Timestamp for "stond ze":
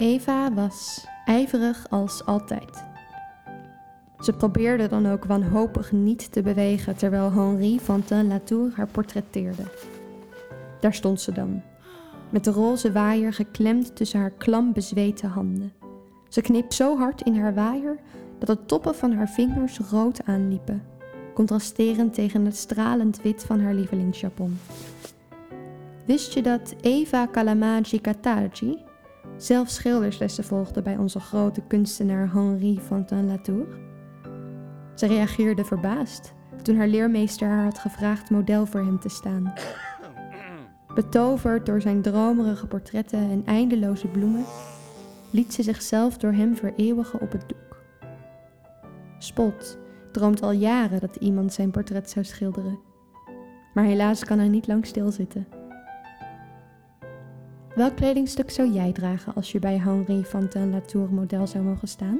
10.94-11.32